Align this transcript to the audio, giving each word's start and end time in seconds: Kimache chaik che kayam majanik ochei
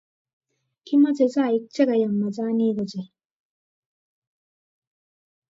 Kimache 0.85 1.25
chaik 1.33 1.63
che 1.73 1.81
kayam 1.89 2.13
majanik 2.21 2.77
ochei 2.83 3.09